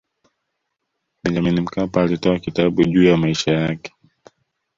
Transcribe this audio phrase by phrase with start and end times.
[1.23, 3.93] Benjamin Mkapa alitoa kitabu juu ya maisha yake